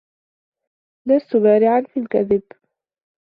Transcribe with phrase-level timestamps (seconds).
[1.07, 2.41] لست بارعا في الكذب.